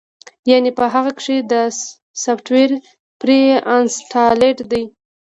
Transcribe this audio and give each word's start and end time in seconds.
يعنې 0.49 0.71
پۀ 0.77 0.85
هغۀ 0.93 1.11
کښې 1.17 1.37
دا 1.51 1.61
سافټوېر 2.23 2.71
پري 3.19 3.39
انسټالډ 3.75 4.57
دے 4.71 4.81